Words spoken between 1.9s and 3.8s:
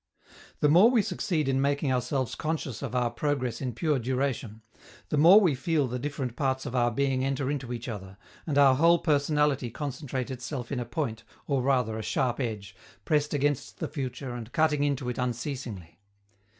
ourselves conscious of our progress in